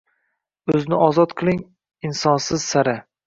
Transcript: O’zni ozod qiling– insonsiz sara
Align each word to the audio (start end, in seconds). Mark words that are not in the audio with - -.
O’zni 0.75 0.99
ozod 1.09 1.35
qiling– 1.43 1.61
insonsiz 2.09 2.67
sara 2.73 2.97